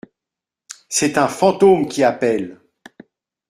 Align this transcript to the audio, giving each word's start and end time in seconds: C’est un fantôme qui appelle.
C’est 0.89 1.19
un 1.19 1.27
fantôme 1.27 1.87
qui 1.87 2.03
appelle. 2.03 2.59